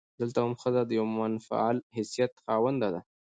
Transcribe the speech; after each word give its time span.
دلته 0.19 0.37
هم 0.43 0.53
ښځه 0.61 0.81
د 0.85 0.91
يوه 0.99 1.11
منفعل 1.19 1.77
حيثيت 1.95 2.31
خاونده 2.45 2.89
ده. 2.93 3.01